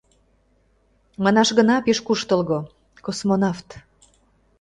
[1.23, 2.59] Манаш гына пеш куштылго—
[3.05, 3.67] космонавт.